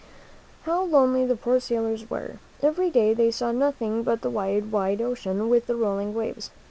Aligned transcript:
How 0.63 0.81
lonely 0.83 1.27
the 1.27 1.35
poor 1.35 1.59
sailors 1.59 2.09
were! 2.09 2.39
Every 2.63 2.89
day 2.89 3.13
they 3.13 3.29
saw 3.29 3.51
nothing 3.51 4.01
but 4.01 4.21
the 4.23 4.31
wide, 4.31 4.71
wide 4.71 4.99
ocean, 4.99 5.47
with 5.47 5.67
the 5.67 5.75
rolling 5.75 6.15
waves. 6.15 6.49